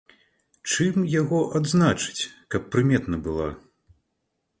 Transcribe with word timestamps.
Чым 0.69 0.95
яго 1.21 1.41
адзначыць, 1.59 2.27
каб 2.55 2.61
прыметна 2.77 3.21
была? 3.29 3.49